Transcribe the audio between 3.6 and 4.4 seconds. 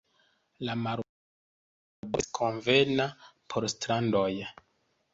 strandoj.